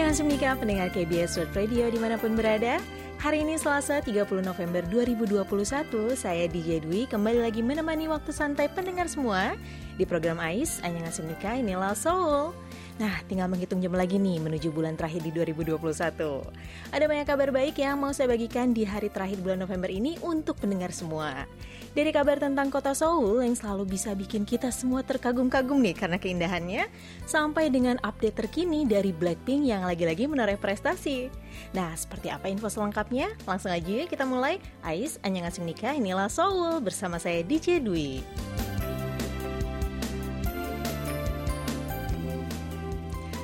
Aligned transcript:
Annyeonghaseyo 0.00 0.56
pendengar 0.56 0.88
KBS 0.96 1.36
World 1.36 1.52
Radio 1.52 1.84
di 1.92 2.00
mana 2.00 2.16
pun 2.16 2.32
berada. 2.32 2.80
Hari 3.20 3.44
ini 3.44 3.60
Selasa 3.60 4.00
30 4.00 4.40
November 4.40 4.80
2021, 4.88 6.16
saya 6.16 6.48
DJ 6.48 6.80
Dwi 6.80 7.04
kembali 7.04 7.44
lagi 7.44 7.60
menemani 7.60 8.08
waktu 8.08 8.32
santai 8.32 8.72
pendengar 8.72 9.12
semua 9.12 9.60
di 10.00 10.08
program 10.08 10.40
AIS 10.40 10.80
Annyeonghaseyo 10.80 11.36
inilah 11.36 11.92
Seoul. 11.92 12.56
Nah, 13.00 13.24
tinggal 13.24 13.48
menghitung 13.48 13.80
jam 13.80 13.96
lagi 13.96 14.20
nih 14.20 14.36
menuju 14.44 14.68
bulan 14.76 14.92
terakhir 14.92 15.24
di 15.24 15.32
2021. 15.32 16.44
Ada 16.92 17.04
banyak 17.08 17.24
kabar 17.24 17.48
baik 17.48 17.80
yang 17.80 17.96
mau 17.96 18.12
saya 18.12 18.28
bagikan 18.28 18.76
di 18.76 18.84
hari 18.84 19.08
terakhir 19.08 19.40
bulan 19.40 19.64
November 19.64 19.88
ini 19.88 20.20
untuk 20.20 20.60
pendengar 20.60 20.92
semua. 20.92 21.48
Dari 21.96 22.12
kabar 22.12 22.36
tentang 22.36 22.68
kota 22.68 22.92
Seoul 22.92 23.40
yang 23.40 23.56
selalu 23.56 23.96
bisa 23.96 24.12
bikin 24.12 24.44
kita 24.44 24.68
semua 24.68 25.00
terkagum-kagum 25.00 25.80
nih 25.80 25.96
karena 25.96 26.20
keindahannya, 26.20 26.92
sampai 27.24 27.72
dengan 27.72 27.96
update 28.04 28.36
terkini 28.36 28.84
dari 28.84 29.16
Blackpink 29.16 29.64
yang 29.64 29.88
lagi-lagi 29.88 30.28
menoreh 30.28 30.60
prestasi. 30.60 31.32
Nah, 31.72 31.96
seperti 31.96 32.28
apa 32.28 32.52
info 32.52 32.68
selengkapnya? 32.68 33.32
Langsung 33.48 33.72
aja 33.72 34.04
kita 34.04 34.28
mulai. 34.28 34.60
Ais, 34.84 35.16
Annyeonghaseyo 35.24 35.64
Nikah, 35.64 35.96
inilah 35.96 36.28
Seoul 36.28 36.84
bersama 36.84 37.16
saya 37.16 37.40
DJ 37.40 37.80
Dwi. 37.80 38.20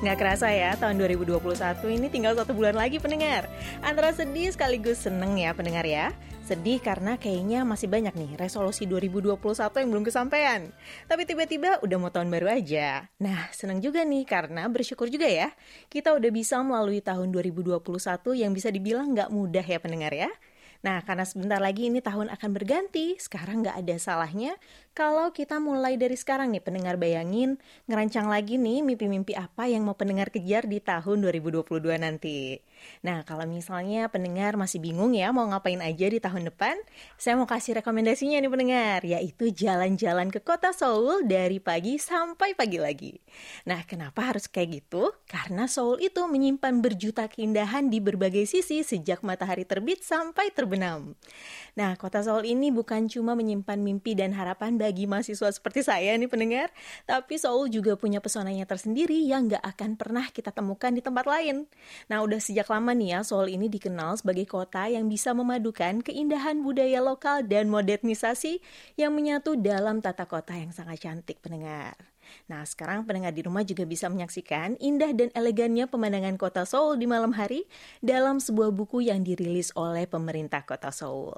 Nggak 0.07 0.23
kerasa 0.23 0.55
ya, 0.55 0.79
tahun 0.79 1.03
2021 1.03 1.35
ini 1.99 2.07
tinggal 2.07 2.39
satu 2.39 2.55
bulan 2.55 2.79
lagi 2.79 3.03
pendengar. 3.03 3.51
Antara 3.83 4.15
sedih 4.15 4.55
sekaligus 4.55 5.03
seneng 5.03 5.35
ya 5.35 5.51
pendengar 5.51 5.83
ya. 5.83 6.15
Sedih 6.47 6.79
karena 6.79 7.19
kayaknya 7.19 7.67
masih 7.67 7.91
banyak 7.91 8.15
nih 8.15 8.39
resolusi 8.39 8.87
2021 8.87 9.35
yang 9.83 9.91
belum 9.91 10.07
kesampaian. 10.07 10.71
Tapi 11.11 11.27
tiba-tiba 11.27 11.83
udah 11.83 11.99
mau 11.99 12.15
tahun 12.15 12.31
baru 12.31 12.55
aja. 12.55 13.11
Nah, 13.19 13.51
seneng 13.51 13.83
juga 13.83 14.07
nih 14.07 14.23
karena 14.31 14.71
bersyukur 14.71 15.11
juga 15.11 15.27
ya. 15.27 15.51
Kita 15.91 16.15
udah 16.15 16.31
bisa 16.31 16.63
melalui 16.63 17.03
tahun 17.03 17.35
2021 17.35 17.83
yang 18.39 18.55
bisa 18.55 18.71
dibilang 18.71 19.11
nggak 19.11 19.35
mudah 19.35 19.67
ya 19.67 19.83
pendengar 19.83 20.15
ya. 20.15 20.31
Nah, 20.85 21.01
karena 21.05 21.25
sebentar 21.25 21.61
lagi 21.63 21.89
ini 21.89 22.05
tahun 22.05 22.29
akan 22.33 22.51
berganti, 22.53 23.17
sekarang 23.17 23.65
nggak 23.65 23.77
ada 23.81 23.97
salahnya 23.97 24.53
kalau 24.97 25.33
kita 25.33 25.61
mulai 25.61 26.01
dari 26.01 26.17
sekarang 26.17 26.53
nih 26.53 26.65
pendengar 26.65 26.97
bayangin 26.97 27.61
ngerancang 27.89 28.29
lagi 28.29 28.57
nih 28.57 28.81
mimpi-mimpi 28.81 29.37
apa 29.37 29.69
yang 29.69 29.85
mau 29.85 29.97
pendengar 29.97 30.33
kejar 30.33 30.65
di 30.69 30.81
tahun 30.81 31.25
2022 31.25 32.01
nanti. 32.01 32.61
Nah, 33.05 33.23
kalau 33.23 33.45
misalnya 33.47 34.09
pendengar 34.11 34.57
masih 34.59 34.81
bingung 34.83 35.13
ya 35.15 35.31
mau 35.31 35.47
ngapain 35.47 35.79
aja 35.81 36.07
di 36.09 36.19
tahun 36.19 36.51
depan, 36.53 36.77
saya 37.17 37.39
mau 37.39 37.49
kasih 37.49 37.81
rekomendasinya 37.81 38.41
nih 38.41 38.51
pendengar, 38.51 39.01
yaitu 39.05 39.53
jalan-jalan 39.53 40.29
ke 40.33 40.41
kota 40.43 40.73
Seoul 40.73 41.25
dari 41.29 41.63
pagi 41.63 41.97
sampai 41.97 42.53
pagi 42.59 42.79
lagi. 42.81 43.13
Nah, 43.69 43.85
kenapa 43.89 44.33
harus 44.33 44.47
kayak 44.51 44.85
gitu? 44.85 45.13
Karena 45.27 45.71
Seoul 45.71 46.03
itu 46.05 46.23
menyimpan 46.27 46.83
berjuta 46.83 47.27
keindahan 47.31 47.89
di 47.89 47.99
berbagai 48.03 48.45
sisi 48.45 48.85
sejak 48.85 49.25
matahari 49.25 49.65
terbit 49.65 50.03
sampai 50.03 50.53
terbenam. 50.53 51.17
Nah, 51.77 51.95
kota 51.97 52.25
Seoul 52.25 52.49
ini 52.49 52.73
bukan 52.73 53.09
cuma 53.09 53.37
menyimpan 53.37 53.81
mimpi 53.81 54.17
dan 54.17 54.33
harapan 54.33 54.77
bagi 54.81 55.05
mahasiswa 55.05 55.53
seperti 55.53 55.85
saya 55.85 56.17
nih 56.17 56.29
pendengar, 56.29 56.69
tapi 57.05 57.37
Seoul 57.37 57.69
juga 57.69 57.95
punya 57.97 58.21
pesonanya 58.21 58.65
tersendiri 58.65 59.17
yang 59.25 59.49
gak 59.49 59.63
akan 59.63 59.95
pernah 59.95 60.27
kita 60.33 60.51
temukan 60.53 60.93
di 60.93 61.03
tempat 61.05 61.27
lain. 61.29 61.69
Nah, 62.09 62.23
udah 62.25 62.41
sejak 62.41 62.66
lama 62.69 62.93
nih 62.95 63.17
ya, 63.17 63.21
Seoul 63.23 63.55
ini 63.55 63.67
dikenal 63.71 64.19
sebagai 64.19 64.47
kota 64.47 64.91
yang 64.91 65.07
bisa 65.07 65.35
memadukan 65.35 66.03
keindahan 66.03 66.63
budaya 66.63 67.03
lokal 67.03 67.47
dan 67.47 67.71
modernisasi 67.71 68.63
yang 68.99 69.15
menyatu 69.15 69.55
dalam 69.59 70.03
tata 70.03 70.27
kota 70.27 70.55
yang 70.55 70.75
sangat 70.75 71.03
cantik 71.07 71.39
pendengar. 71.43 71.95
Nah, 72.51 72.67
sekarang 72.67 73.07
pendengar 73.07 73.31
di 73.35 73.43
rumah 73.47 73.63
juga 73.63 73.87
bisa 73.87 74.11
menyaksikan 74.11 74.79
indah 74.83 75.15
dan 75.15 75.31
elegannya 75.35 75.87
pemandangan 75.87 76.35
kota 76.39 76.63
Seoul 76.67 76.99
di 76.99 77.07
malam 77.07 77.35
hari 77.35 77.67
dalam 78.03 78.43
sebuah 78.43 78.75
buku 78.75 79.07
yang 79.07 79.23
dirilis 79.23 79.71
oleh 79.79 80.07
pemerintah 80.07 80.63
kota 80.67 80.91
Seoul. 80.91 81.35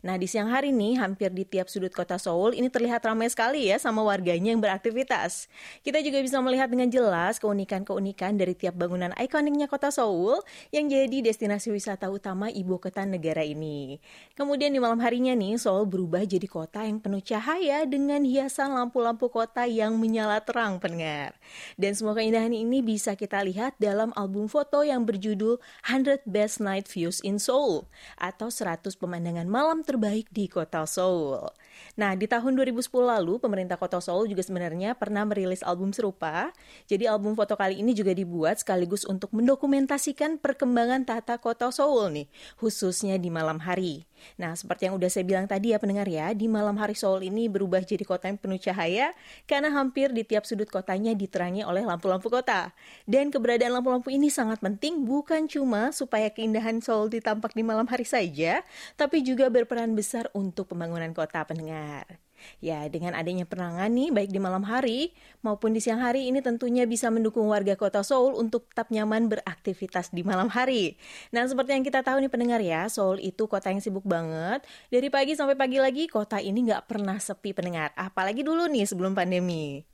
Nah, 0.00 0.16
di 0.16 0.24
siang 0.24 0.48
hari 0.48 0.72
ini 0.72 0.96
hampir 0.96 1.28
di 1.28 1.44
tiap 1.44 1.68
sudut 1.68 1.92
kota 1.92 2.16
Seoul 2.16 2.56
ini 2.56 2.72
terlihat 2.72 3.04
ramai 3.04 3.28
sekali 3.28 3.68
ya 3.68 3.76
sama 3.76 4.00
warganya 4.00 4.50
yang 4.50 4.64
beraktivitas. 4.64 5.46
Kita 5.84 6.00
juga 6.00 6.24
bisa 6.24 6.40
melihat 6.40 6.72
dengan 6.72 6.88
jelas 6.88 7.36
keunikan-keunikan 7.36 8.40
dari 8.40 8.56
tiap 8.56 8.80
bangunan 8.80 9.12
ikoniknya 9.20 9.68
kota 9.68 9.92
Seoul 9.92 10.40
yang 10.72 10.88
jadi 10.88 11.20
destinasi 11.20 11.70
wisata 11.70 12.08
utama 12.08 12.48
ibu 12.48 12.80
kota 12.80 13.04
negara 13.04 13.44
ini. 13.44 14.00
Kemudian 14.34 14.72
di 14.72 14.80
malam 14.80 14.98
harinya 15.04 15.36
nih, 15.36 15.60
Seoul 15.60 15.84
berubah 15.84 16.24
jadi 16.24 16.48
kota 16.48 16.82
yang 16.82 16.98
penuh 16.98 17.20
cahaya 17.20 17.84
dengan 17.84 18.24
hiasan 18.24 18.72
lampu-lampu 18.72 19.28
kota 19.28 19.68
yang 19.68 20.00
menyala 20.00 20.40
terang 20.40 20.80
pendengar. 20.80 21.36
Dan 21.76 21.92
semua 21.92 22.16
keindahan 22.16 22.50
ini 22.50 22.80
bisa 22.80 23.12
kita 23.14 23.44
lihat 23.44 23.76
dalam 23.76 24.16
album 24.16 24.48
foto 24.48 24.80
yang 24.80 25.04
berjudul 25.04 25.62
100 25.84 26.24
Best 26.24 26.58
Night 26.58 26.88
Views 26.88 27.20
in 27.20 27.36
Seoul 27.36 27.86
atau 28.16 28.48
100 28.48 28.96
pemandangan 28.96 29.46
malam 29.46 29.69
terbaik 29.86 30.26
di 30.34 30.50
kota 30.50 30.82
Seoul. 30.82 31.46
Nah, 31.94 32.18
di 32.18 32.26
tahun 32.26 32.58
2010 32.58 32.90
lalu, 33.06 33.38
pemerintah 33.38 33.78
kota 33.78 34.02
Seoul 34.02 34.26
juga 34.30 34.42
sebenarnya 34.42 34.98
pernah 34.98 35.22
merilis 35.22 35.62
album 35.62 35.94
serupa. 35.94 36.50
Jadi 36.90 37.06
album 37.06 37.38
foto 37.38 37.54
kali 37.54 37.78
ini 37.78 37.94
juga 37.94 38.10
dibuat 38.10 38.62
sekaligus 38.62 39.06
untuk 39.06 39.30
mendokumentasikan 39.30 40.42
perkembangan 40.42 41.06
tata 41.06 41.38
kota 41.38 41.70
Seoul 41.70 42.10
nih, 42.14 42.26
khususnya 42.58 43.16
di 43.16 43.30
malam 43.30 43.62
hari. 43.62 44.06
Nah, 44.36 44.52
seperti 44.52 44.88
yang 44.88 44.94
udah 45.00 45.08
saya 45.08 45.24
bilang 45.24 45.48
tadi 45.48 45.72
ya 45.72 45.78
pendengar 45.80 46.04
ya, 46.04 46.32
di 46.36 46.46
malam 46.46 46.76
hari 46.76 46.92
Seoul 46.92 47.24
ini 47.24 47.48
berubah 47.48 47.80
jadi 47.80 48.04
kota 48.04 48.28
yang 48.28 48.36
penuh 48.36 48.60
cahaya 48.60 49.16
karena 49.48 49.72
hampir 49.72 50.12
di 50.12 50.22
tiap 50.26 50.44
sudut 50.44 50.68
kotanya 50.68 51.16
diterangi 51.16 51.64
oleh 51.64 51.84
lampu-lampu 51.84 52.28
kota. 52.28 52.72
Dan 53.08 53.32
keberadaan 53.32 53.80
lampu-lampu 53.80 54.12
ini 54.12 54.28
sangat 54.28 54.60
penting 54.60 55.04
bukan 55.04 55.48
cuma 55.48 55.90
supaya 55.92 56.28
keindahan 56.28 56.80
Seoul 56.84 57.08
ditampak 57.08 57.56
di 57.56 57.64
malam 57.64 57.88
hari 57.88 58.04
saja, 58.04 58.60
tapi 58.96 59.24
juga 59.24 59.48
berperan 59.60 59.92
besar 59.92 60.32
untuk 60.32 60.72
pembangunan 60.72 61.12
kota 61.12 61.44
pendengar. 61.44 62.18
Ya, 62.60 62.88
dengan 62.88 63.12
adanya 63.12 63.44
penerangan 63.44 63.92
nih, 63.92 64.08
baik 64.12 64.30
di 64.32 64.40
malam 64.40 64.64
hari 64.64 65.12
maupun 65.44 65.76
di 65.76 65.80
siang 65.84 66.00
hari, 66.00 66.28
ini 66.28 66.40
tentunya 66.40 66.88
bisa 66.88 67.12
mendukung 67.12 67.44
warga 67.52 67.76
kota 67.76 68.00
Seoul 68.00 68.32
untuk 68.36 68.68
tetap 68.72 68.88
nyaman 68.88 69.28
beraktivitas 69.28 70.08
di 70.08 70.24
malam 70.24 70.48
hari. 70.48 70.96
Nah, 71.36 71.44
seperti 71.44 71.76
yang 71.76 71.84
kita 71.84 72.00
tahu 72.00 72.24
nih 72.24 72.32
pendengar 72.32 72.60
ya, 72.64 72.88
Seoul 72.88 73.20
itu 73.20 73.44
kota 73.44 73.68
yang 73.68 73.84
sibuk 73.84 74.08
banget. 74.08 74.64
Dari 74.88 75.08
pagi 75.12 75.36
sampai 75.36 75.56
pagi 75.56 75.76
lagi, 75.76 76.08
kota 76.08 76.40
ini 76.40 76.64
nggak 76.64 76.88
pernah 76.88 77.20
sepi 77.20 77.52
pendengar. 77.52 77.92
Apalagi 77.92 78.40
dulu 78.40 78.66
nih 78.72 78.88
sebelum 78.88 79.12
pandemi. 79.12 79.84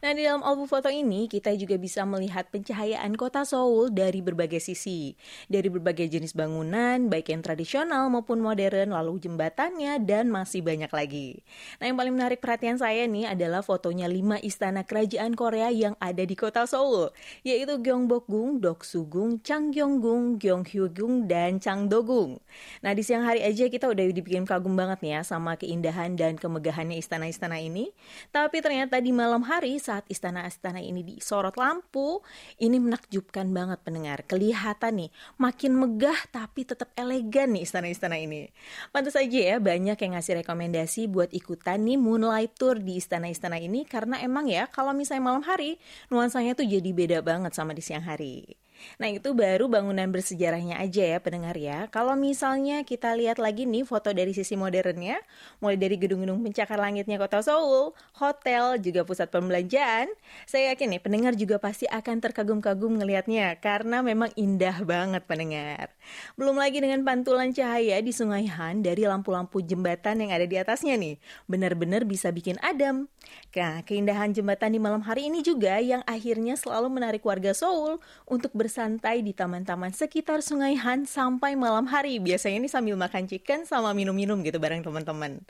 Nah, 0.00 0.16
di 0.16 0.24
dalam 0.24 0.40
album 0.40 0.64
foto 0.64 0.88
ini 0.88 1.28
kita 1.28 1.52
juga 1.58 1.76
bisa 1.76 2.06
melihat 2.08 2.48
pencahayaan 2.48 3.12
kota 3.14 3.44
Seoul 3.44 3.92
dari 3.92 4.24
berbagai 4.24 4.58
sisi. 4.58 5.14
Dari 5.46 5.68
berbagai 5.68 6.08
jenis 6.08 6.32
bangunan, 6.32 7.12
baik 7.12 7.34
yang 7.34 7.42
tradisional 7.44 8.08
maupun 8.08 8.40
modern, 8.40 8.96
lalu 8.96 9.20
jembatannya, 9.20 10.00
dan 10.02 10.32
masih 10.32 10.64
banyak 10.64 10.88
lagi. 10.88 11.44
Nah, 11.76 11.92
yang 11.92 12.00
paling 12.00 12.14
menarik 12.16 12.40
perhatian 12.40 12.80
saya 12.80 13.04
nih 13.04 13.30
adalah 13.30 13.60
fotonya 13.60 14.08
lima 14.08 14.40
istana 14.40 14.82
kerajaan 14.82 15.36
Korea 15.36 15.68
yang 15.68 15.94
ada 16.00 16.24
di 16.24 16.32
kota 16.32 16.64
Seoul, 16.64 17.12
yaitu 17.44 17.76
Gyeongbokgung, 17.76 18.64
Doksugung, 18.64 19.44
Changgyeonggung, 19.44 20.40
Gyeonghyugung, 20.40 21.28
dan 21.28 21.60
Changdogung. 21.60 22.40
Nah, 22.80 22.96
di 22.96 23.04
siang 23.04 23.28
hari 23.28 23.44
aja 23.44 23.68
kita 23.68 23.92
udah 23.92 24.04
dibikin 24.08 24.48
kagum 24.48 24.72
banget 24.72 25.04
nih 25.04 25.20
ya 25.20 25.22
sama 25.22 25.60
keindahan 25.60 26.16
dan 26.16 26.40
kemegahannya 26.40 26.96
istana-istana 26.96 27.60
ini. 27.60 27.92
Tapi 28.32 28.64
ternyata 28.64 28.96
di 28.96 29.12
malam 29.12 29.44
hari 29.44 29.59
hari 29.60 29.76
saat 29.76 30.08
istana-istana 30.08 30.80
ini 30.80 31.04
disorot 31.04 31.52
lampu, 31.60 32.24
ini 32.56 32.80
menakjubkan 32.80 33.44
banget 33.52 33.84
pendengar. 33.84 34.24
Kelihatan 34.24 35.04
nih, 35.04 35.10
makin 35.36 35.76
megah 35.76 36.16
tapi 36.32 36.64
tetap 36.64 36.88
elegan 36.96 37.52
nih 37.52 37.68
istana-istana 37.68 38.16
ini. 38.16 38.48
Pantas 38.88 39.20
aja 39.20 39.28
ya 39.28 39.60
banyak 39.60 40.00
yang 40.00 40.16
ngasih 40.16 40.40
rekomendasi 40.40 41.12
buat 41.12 41.28
ikutan 41.36 41.84
nih 41.84 42.00
moonlight 42.00 42.56
tour 42.56 42.80
di 42.80 42.96
istana-istana 42.96 43.60
ini 43.60 43.84
karena 43.84 44.16
emang 44.24 44.48
ya 44.48 44.64
kalau 44.64 44.96
misalnya 44.96 45.28
malam 45.28 45.44
hari 45.44 45.76
nuansanya 46.08 46.56
tuh 46.56 46.64
jadi 46.64 46.96
beda 46.96 47.20
banget 47.20 47.52
sama 47.52 47.76
di 47.76 47.84
siang 47.84 48.08
hari. 48.08 48.56
Nah 48.96 49.12
itu 49.12 49.36
baru 49.36 49.68
bangunan 49.68 50.08
bersejarahnya 50.08 50.80
aja 50.80 51.16
ya 51.16 51.18
pendengar 51.20 51.54
ya. 51.58 51.86
Kalau 51.92 52.16
misalnya 52.16 52.80
kita 52.82 53.12
lihat 53.12 53.36
lagi 53.36 53.68
nih 53.68 53.84
foto 53.84 54.10
dari 54.16 54.32
sisi 54.32 54.56
modernnya, 54.56 55.20
mulai 55.60 55.76
dari 55.76 56.00
gedung-gedung 56.00 56.40
pencakar 56.40 56.80
langitnya 56.80 57.20
kota 57.20 57.44
Seoul, 57.44 57.92
hotel, 58.16 58.80
juga 58.80 59.04
pusat 59.04 59.28
pembelanjaan, 59.28 60.08
saya 60.48 60.72
yakin 60.72 60.96
nih 60.96 61.02
pendengar 61.04 61.32
juga 61.36 61.60
pasti 61.60 61.84
akan 61.90 62.24
terkagum-kagum 62.24 62.96
ngelihatnya 63.02 63.60
karena 63.60 64.00
memang 64.00 64.32
indah 64.34 64.80
banget 64.82 65.22
pendengar. 65.28 65.92
Belum 66.40 66.56
lagi 66.56 66.80
dengan 66.80 67.04
pantulan 67.04 67.52
cahaya 67.52 68.00
di 68.00 68.12
Sungai 68.16 68.48
Han 68.48 68.80
dari 68.80 69.04
lampu-lampu 69.04 69.60
jembatan 69.60 70.24
yang 70.24 70.32
ada 70.32 70.48
di 70.48 70.56
atasnya 70.56 70.96
nih, 70.96 71.20
benar-benar 71.44 72.08
bisa 72.08 72.32
bikin 72.32 72.56
adem. 72.64 73.10
Nah, 73.52 73.84
keindahan 73.84 74.32
jembatan 74.32 74.72
di 74.72 74.80
malam 74.80 75.04
hari 75.04 75.28
ini 75.28 75.44
juga 75.44 75.76
yang 75.82 76.00
akhirnya 76.08 76.56
selalu 76.56 76.88
menarik 76.88 77.20
warga 77.20 77.52
Seoul 77.52 78.00
untuk 78.24 78.54
ber 78.56 78.69
bersantai 78.70 79.26
di 79.26 79.34
taman-taman 79.34 79.90
sekitar 79.90 80.46
Sungai 80.46 80.78
Han 80.78 81.02
sampai 81.02 81.58
malam 81.58 81.90
hari. 81.90 82.22
Biasanya 82.22 82.62
ini 82.62 82.70
sambil 82.70 82.94
makan 82.94 83.26
chicken 83.26 83.66
sama 83.66 83.90
minum-minum 83.90 84.38
gitu 84.46 84.62
bareng 84.62 84.86
teman-teman. 84.86 85.42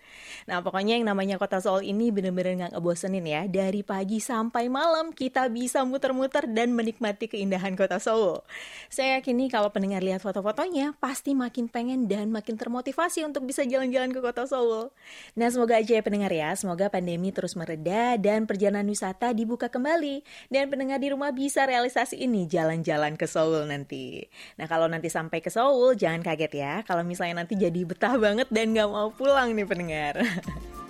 Nah 0.49 0.65
pokoknya 0.65 0.97
yang 0.97 1.05
namanya 1.05 1.37
kota 1.37 1.61
Seoul 1.61 1.85
ini 1.85 2.09
bener-bener 2.09 2.65
gak 2.65 2.73
ngebosenin 2.73 3.29
ya. 3.29 3.45
Dari 3.45 3.85
pagi 3.85 4.25
sampai 4.25 4.73
malam 4.73 5.13
kita 5.13 5.53
bisa 5.53 5.85
muter-muter 5.85 6.49
dan 6.49 6.73
menikmati 6.73 7.29
keindahan 7.29 7.77
kota 7.77 8.01
Seoul. 8.01 8.41
Saya 8.89 9.21
yakin 9.21 9.37
nih 9.37 9.49
kalau 9.53 9.69
pendengar 9.69 10.01
lihat 10.01 10.25
foto-fotonya 10.25 10.97
pasti 10.97 11.37
makin 11.37 11.69
pengen 11.69 12.09
dan 12.09 12.33
makin 12.33 12.57
termotivasi 12.57 13.29
untuk 13.29 13.45
bisa 13.45 13.69
jalan-jalan 13.69 14.17
ke 14.17 14.25
kota 14.25 14.49
Seoul. 14.49 14.89
Nah 15.37 15.53
semoga 15.53 15.77
aja 15.77 15.93
ya 15.93 16.01
pendengar 16.01 16.33
ya, 16.33 16.57
semoga 16.57 16.89
pandemi 16.89 17.37
terus 17.37 17.53
mereda 17.53 18.17
dan 18.17 18.49
perjalanan 18.49 18.89
wisata 18.89 19.37
dibuka 19.37 19.69
kembali. 19.69 20.25
Dan 20.49 20.73
pendengar 20.73 20.97
di 20.97 21.13
rumah 21.13 21.37
bisa 21.37 21.69
realisasi 21.69 22.17
ini 22.17 22.49
jalan-jalan 22.49 23.10
ke 23.15 23.31
Seoul 23.31 23.71
nanti. 23.71 24.27
Nah 24.59 24.67
kalau 24.67 24.91
nanti 24.91 25.07
sampai 25.07 25.39
ke 25.39 25.49
Seoul 25.49 25.95
jangan 25.95 26.23
kaget 26.23 26.53
ya 26.55 26.75
kalau 26.85 27.07
misalnya 27.07 27.47
nanti 27.47 27.55
jadi 27.55 27.87
betah 27.87 28.19
banget 28.19 28.51
dan 28.51 28.75
gak 28.75 28.91
mau 28.91 29.15
pulang 29.15 29.55
nih 29.55 29.67
pendengar. 29.67 30.15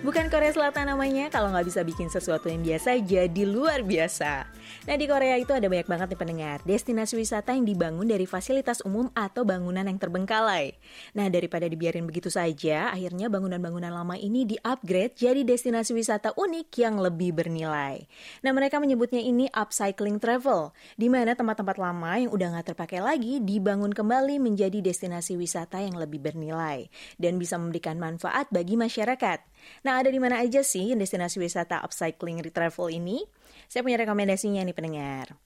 Bukan 0.00 0.32
Korea 0.32 0.48
Selatan 0.48 0.88
namanya 0.88 1.28
kalau 1.28 1.52
nggak 1.52 1.68
bisa 1.68 1.84
bikin 1.84 2.08
sesuatu 2.08 2.48
yang 2.48 2.64
biasa 2.64 2.96
jadi 3.04 3.44
luar 3.44 3.84
biasa. 3.84 4.48
Nah 4.88 4.96
di 4.96 5.06
Korea 5.06 5.36
itu 5.36 5.52
ada 5.52 5.66
banyak 5.68 5.88
banget 5.88 6.06
nih 6.14 6.20
pendengar 6.20 6.58
destinasi 6.64 7.14
wisata 7.18 7.52
yang 7.52 7.68
dibangun 7.68 8.08
dari 8.08 8.24
fasilitas 8.24 8.80
umum 8.82 9.12
atau 9.12 9.44
bangunan 9.44 9.84
yang 9.84 9.98
terbengkalai. 10.00 10.78
Nah 11.14 11.26
daripada 11.28 11.68
dibiarin 11.68 12.08
begitu 12.08 12.32
saja, 12.32 12.90
akhirnya 12.90 13.28
bangunan-bangunan 13.28 13.92
lama 13.92 14.16
ini 14.16 14.46
di-upgrade 14.46 15.16
jadi 15.16 15.44
destinasi 15.44 15.92
wisata 15.92 16.32
unik 16.34 16.68
yang 16.80 16.96
lebih 16.98 17.36
bernilai. 17.36 18.06
Nah 18.40 18.52
mereka 18.56 18.80
menyebutnya 18.80 19.20
ini 19.20 19.46
upcycling 19.52 20.22
travel, 20.22 20.72
di 20.96 21.12
mana 21.12 21.36
tempat-tempat 21.36 21.76
lama 21.76 22.12
yang 22.16 22.30
udah 22.32 22.56
nggak 22.56 22.74
terpakai 22.74 23.00
lagi 23.04 23.38
dibangun 23.42 23.92
kembali 23.92 24.40
menjadi 24.40 24.80
destinasi 24.80 25.36
wisata 25.36 25.80
yang 25.82 25.96
lebih 25.96 26.20
bernilai 26.20 26.88
dan 27.20 27.36
bisa 27.36 27.56
memberikan 27.60 28.00
manfaat 28.00 28.48
bagi 28.48 28.74
masyarakat. 28.74 29.38
Nah, 29.84 30.00
ada 30.00 30.08
di 30.08 30.16
mana 30.16 30.40
aja 30.40 30.64
sih 30.64 30.96
destinasi 30.96 31.36
wisata 31.40 31.80
upcycling 31.84 32.40
travel 32.52 32.88
ini? 32.88 33.24
Saya 33.70 33.86
punya 33.86 34.02
rekomendasinya 34.02 34.66
nih 34.66 34.74
pendengar. 34.74 35.38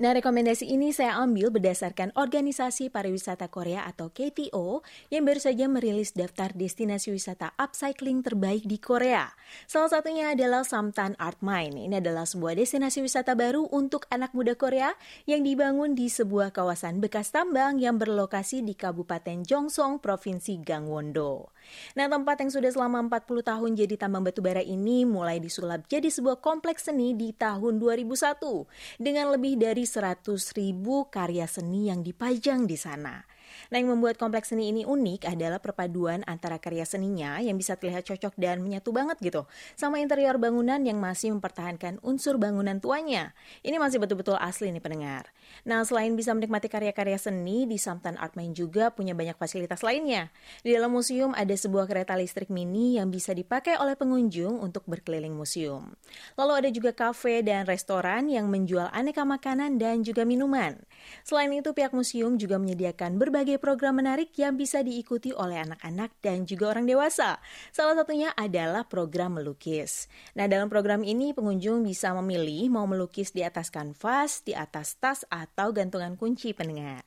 Nah, 0.00 0.16
rekomendasi 0.16 0.72
ini 0.72 0.88
saya 0.94 1.20
ambil 1.20 1.52
berdasarkan 1.52 2.16
Organisasi 2.16 2.88
Pariwisata 2.88 3.52
Korea 3.52 3.84
atau 3.84 4.08
KTO 4.08 4.80
yang 5.12 5.28
baru 5.28 5.36
saja 5.36 5.68
merilis 5.68 6.16
daftar 6.16 6.48
destinasi 6.56 7.12
wisata 7.12 7.52
upcycling 7.60 8.24
terbaik 8.24 8.64
di 8.64 8.80
Korea. 8.80 9.28
Salah 9.68 9.92
satunya 9.92 10.32
adalah 10.32 10.64
Samtan 10.64 11.12
Art 11.20 11.44
Mine. 11.44 11.90
Ini 11.90 12.00
adalah 12.00 12.24
sebuah 12.24 12.56
destinasi 12.56 13.04
wisata 13.04 13.36
baru 13.36 13.68
untuk 13.68 14.08
anak 14.08 14.32
muda 14.32 14.56
Korea 14.56 14.96
yang 15.28 15.44
dibangun 15.44 15.92
di 15.92 16.08
sebuah 16.08 16.56
kawasan 16.56 17.04
bekas 17.04 17.28
tambang 17.28 17.76
yang 17.76 18.00
berlokasi 18.00 18.64
di 18.64 18.72
Kabupaten 18.72 19.44
Jongsong, 19.44 20.00
Provinsi 20.00 20.56
Gangwon-do. 20.64 21.52
Nah, 21.94 22.06
tempat 22.10 22.40
yang 22.42 22.50
sudah 22.50 22.70
selama 22.70 23.04
40 23.08 23.42
tahun 23.42 23.70
jadi 23.78 23.94
tambang 23.96 24.26
batu 24.26 24.42
bara 24.44 24.60
ini 24.62 25.04
mulai 25.06 25.38
disulap 25.38 25.84
jadi 25.90 26.08
sebuah 26.08 26.38
kompleks 26.42 26.88
seni 26.88 27.14
di 27.16 27.34
tahun 27.34 27.78
2001 27.78 28.38
dengan 28.98 29.32
lebih 29.32 29.58
dari 29.58 29.84
100 29.86 30.28
ribu 30.58 31.08
karya 31.08 31.46
seni 31.46 31.88
yang 31.90 32.00
dipajang 32.04 32.66
di 32.66 32.76
sana. 32.78 33.22
Nah, 33.72 33.80
yang 33.80 33.92
membuat 33.92 34.20
kompleks 34.20 34.52
seni 34.52 34.70
ini 34.70 34.82
unik 34.84 35.28
adalah 35.28 35.58
perpaduan 35.58 36.22
antara 36.28 36.60
karya 36.60 36.86
seninya 36.86 37.40
yang 37.40 37.56
bisa 37.56 37.74
terlihat 37.74 38.06
cocok 38.06 38.38
dan 38.38 38.62
menyatu 38.62 38.94
banget 38.94 39.18
gitu, 39.18 39.48
sama 39.74 39.98
interior 39.98 40.38
bangunan 40.38 40.78
yang 40.84 41.02
masih 41.02 41.34
mempertahankan 41.34 41.98
unsur 42.06 42.38
bangunan 42.38 42.78
tuanya. 42.78 43.34
Ini 43.66 43.80
masih 43.82 43.98
betul-betul 43.98 44.38
asli 44.38 44.70
nih 44.70 44.78
pendengar. 44.78 45.28
Nah, 45.66 45.82
selain 45.82 46.14
bisa 46.14 46.32
menikmati 46.32 46.70
karya-karya 46.70 47.18
seni, 47.18 47.66
di 47.66 47.76
Samtan 47.76 48.14
Art 48.22 48.38
Main 48.38 48.54
juga 48.54 48.94
punya 48.94 49.12
banyak 49.12 49.34
fasilitas 49.34 49.82
lainnya. 49.82 50.30
Di 50.62 50.72
dalam 50.72 50.94
museum 50.94 51.34
ada 51.34 51.52
sebuah 51.52 51.90
kereta 51.90 52.14
listrik 52.14 52.48
mini 52.48 53.02
yang 53.02 53.10
bisa 53.10 53.34
dipakai 53.34 53.74
oleh 53.82 53.98
pengunjung 53.98 54.62
untuk 54.62 54.86
berkeliling 54.86 55.34
museum. 55.34 55.90
Lalu 56.38 56.52
ada 56.62 56.68
juga 56.70 56.94
kafe 56.94 57.42
dan 57.42 57.66
restoran 57.66 58.30
yang 58.30 58.46
menjual 58.46 58.86
aneka 58.94 59.26
makanan 59.26 59.82
dan 59.82 60.06
juga 60.06 60.22
minuman. 60.22 60.78
Selain 61.26 61.50
itu, 61.50 61.74
pihak 61.74 61.90
museum 61.90 62.38
juga 62.38 62.62
menyediakan 62.62 63.18
berbagai 63.18 63.41
program 63.58 63.98
menarik 63.98 64.30
yang 64.38 64.54
bisa 64.54 64.80
diikuti 64.80 65.34
oleh 65.34 65.58
anak-anak 65.60 66.14
dan 66.22 66.46
juga 66.46 66.72
orang 66.72 66.86
dewasa. 66.86 67.42
Salah 67.74 67.98
satunya 67.98 68.30
adalah 68.38 68.86
program 68.86 69.36
melukis. 69.36 70.06
Nah, 70.38 70.46
dalam 70.46 70.70
program 70.70 71.02
ini 71.02 71.34
pengunjung 71.34 71.82
bisa 71.82 72.14
memilih 72.16 72.70
mau 72.70 72.86
melukis 72.86 73.34
di 73.34 73.42
atas 73.42 73.68
kanvas, 73.68 74.46
di 74.46 74.54
atas 74.54 74.96
tas, 75.02 75.26
atau 75.26 75.74
gantungan 75.74 76.14
kunci 76.14 76.54
pendengar. 76.54 77.02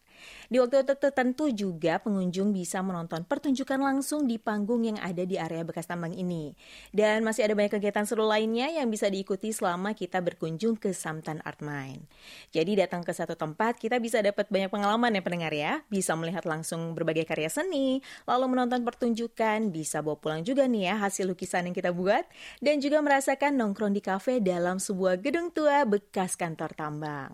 Di 0.45 0.61
waktu 0.61 0.85
tertentu 0.85 1.49
juga 1.49 1.97
pengunjung 1.97 2.53
bisa 2.53 2.79
menonton 2.85 3.25
pertunjukan 3.25 3.81
langsung 3.81 4.29
di 4.29 4.37
panggung 4.37 4.85
yang 4.85 4.97
ada 5.01 5.25
di 5.25 5.39
area 5.41 5.65
bekas 5.65 5.89
tambang 5.89 6.13
ini. 6.13 6.53
Dan 6.93 7.25
masih 7.25 7.49
ada 7.49 7.57
banyak 7.57 7.73
kegiatan 7.77 8.05
seru 8.05 8.29
lainnya 8.29 8.69
yang 8.69 8.87
bisa 8.87 9.09
diikuti 9.09 9.49
selama 9.49 9.97
kita 9.97 10.21
berkunjung 10.21 10.77
ke 10.77 10.93
Samtan 10.93 11.41
Art 11.41 11.65
Mine. 11.65 12.05
Jadi 12.53 12.77
datang 12.77 13.01
ke 13.01 13.11
satu 13.11 13.33
tempat 13.33 13.81
kita 13.81 13.97
bisa 13.97 14.21
dapat 14.21 14.47
banyak 14.47 14.69
pengalaman 14.69 15.17
ya 15.17 15.21
pendengar 15.25 15.53
ya. 15.53 15.81
Bisa 15.89 16.13
melihat 16.13 16.45
langsung 16.45 16.93
berbagai 16.93 17.25
karya 17.25 17.49
seni, 17.49 17.99
lalu 18.29 18.45
menonton 18.53 18.85
pertunjukan, 18.85 19.73
bisa 19.73 20.05
bawa 20.05 20.17
pulang 20.21 20.41
juga 20.45 20.69
nih 20.69 20.93
ya 20.93 20.95
hasil 21.01 21.25
lukisan 21.25 21.67
yang 21.67 21.75
kita 21.75 21.89
buat, 21.91 22.23
dan 22.61 22.79
juga 22.79 23.01
merasakan 23.01 23.57
nongkrong 23.57 23.93
di 23.93 24.01
kafe 24.01 24.39
dalam 24.39 24.77
sebuah 24.77 25.19
gedung 25.19 25.49
tua 25.49 25.83
bekas 25.83 26.37
kantor 26.37 26.71
tambang. 26.77 27.31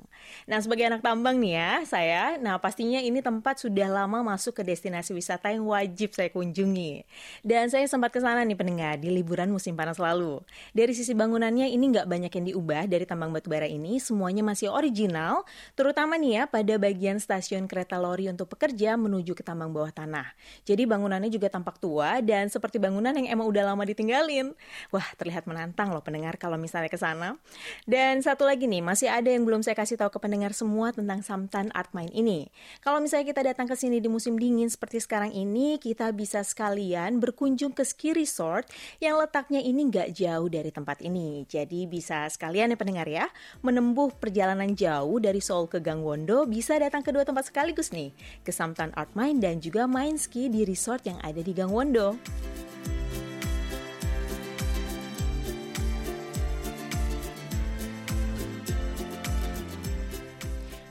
Nah 0.48 0.58
sebagai 0.64 0.88
anak 0.88 1.02
tambang 1.04 1.38
nih 1.38 1.54
ya, 1.58 1.72
saya, 1.84 2.24
nah 2.40 2.58
pastinya 2.72 3.04
ini 3.04 3.20
tempat 3.20 3.68
sudah 3.68 3.92
lama 3.92 4.24
masuk 4.24 4.56
ke 4.56 4.64
destinasi 4.64 5.12
wisata 5.12 5.52
yang 5.52 5.68
wajib 5.68 6.16
saya 6.16 6.32
kunjungi. 6.32 7.04
Dan 7.44 7.68
saya 7.68 7.84
sempat 7.84 8.16
ke 8.16 8.24
sana 8.24 8.48
nih 8.48 8.56
pendengar 8.56 8.96
di 8.96 9.12
liburan 9.12 9.52
musim 9.52 9.76
panas 9.76 10.00
lalu. 10.00 10.40
Dari 10.72 10.96
sisi 10.96 11.12
bangunannya 11.12 11.68
ini 11.68 11.92
nggak 11.92 12.08
banyak 12.08 12.32
yang 12.32 12.46
diubah 12.48 12.88
dari 12.88 13.04
tambang 13.04 13.36
batubara 13.36 13.68
ini, 13.68 14.00
semuanya 14.00 14.40
masih 14.40 14.72
original, 14.72 15.44
terutama 15.76 16.16
nih 16.16 16.32
ya 16.32 16.44
pada 16.48 16.80
bagian 16.80 17.20
stasiun 17.20 17.68
kereta 17.68 18.00
lori 18.00 18.32
untuk 18.32 18.48
pekerja 18.48 18.96
menuju 18.96 19.36
ke 19.36 19.44
tambang 19.44 19.76
bawah 19.76 19.92
tanah. 19.92 20.32
Jadi 20.64 20.88
bangunannya 20.88 21.28
juga 21.28 21.52
tampak 21.52 21.76
tua 21.76 22.24
dan 22.24 22.48
seperti 22.48 22.80
bangunan 22.80 23.12
yang 23.12 23.36
emang 23.36 23.52
udah 23.52 23.68
lama 23.76 23.84
ditinggalin. 23.84 24.56
Wah, 24.96 25.12
terlihat 25.20 25.44
menantang 25.44 25.92
loh 25.92 26.00
pendengar 26.00 26.40
kalau 26.40 26.56
misalnya 26.56 26.88
ke 26.88 26.96
sana. 26.96 27.36
Dan 27.84 28.24
satu 28.24 28.48
lagi 28.48 28.64
nih, 28.64 28.80
masih 28.80 29.12
ada 29.12 29.28
yang 29.28 29.44
belum 29.44 29.60
saya 29.60 29.76
kasih 29.76 30.00
tahu 30.00 30.16
ke 30.16 30.24
pendengar 30.24 30.56
semua 30.56 30.96
tentang 30.96 31.20
Samtan 31.20 31.68
Art 31.76 31.92
Mine 31.92 32.16
ini. 32.16 32.48
Kalau 32.82 32.98
misalnya 33.04 33.30
kita 33.30 33.42
datang 33.46 33.68
ke 33.70 33.76
sini 33.78 34.02
di 34.02 34.10
musim 34.10 34.40
dingin 34.40 34.72
seperti 34.72 35.04
sekarang 35.04 35.34
ini, 35.36 35.78
kita 35.78 36.10
bisa 36.16 36.42
sekalian 36.42 37.22
berkunjung 37.22 37.76
ke 37.76 37.86
ski 37.86 38.16
resort 38.16 38.66
yang 39.04 39.20
letaknya 39.20 39.62
ini 39.62 39.92
nggak 39.92 40.18
jauh 40.18 40.48
dari 40.50 40.72
tempat 40.74 41.04
ini. 41.06 41.44
Jadi 41.46 41.86
bisa 41.86 42.26
sekalian 42.32 42.74
ya 42.74 42.78
pendengar 42.80 43.08
ya, 43.08 43.26
menempuh 43.62 44.16
perjalanan 44.18 44.74
jauh 44.74 45.20
dari 45.20 45.44
Seoul 45.44 45.68
ke 45.68 45.84
Gangwon-do, 45.84 46.48
bisa 46.48 46.80
datang 46.80 47.06
ke 47.06 47.14
dua 47.14 47.28
tempat 47.28 47.52
sekaligus 47.52 47.92
nih, 47.92 48.16
ke 48.42 48.50
Samtan 48.50 48.96
Art 48.96 49.14
Mine 49.14 49.44
dan 49.44 49.60
juga 49.60 49.86
main 49.86 50.16
ski 50.16 50.48
di 50.48 50.64
resort 50.64 51.04
yang 51.06 51.20
ada 51.22 51.44
di 51.44 51.54
Gangwon-do. 51.54 52.71